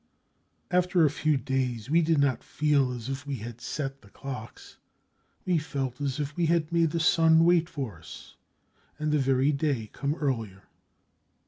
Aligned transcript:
After 0.71 1.05
a 1.05 1.11
few 1.11 1.37
days, 1.37 1.87
we 1.87 2.01
did 2.01 2.17
not 2.17 2.43
feel 2.43 2.91
as 2.91 3.07
if 3.07 3.27
we 3.27 3.35
had 3.35 3.61
set 3.61 4.01
the 4.01 4.09
clocks; 4.09 4.77
we 5.45 5.59
felt 5.59 6.01
as 6.01 6.19
if 6.19 6.35
we 6.35 6.47
had 6.47 6.71
made 6.71 6.89
the 6.89 6.99
sun 6.99 7.45
wait 7.45 7.69
for 7.69 7.99
us, 7.99 8.35
and 8.97 9.11
the 9.11 9.19
very 9.19 9.51
day 9.51 9.91
come 9.93 10.15
earlier. 10.15 10.63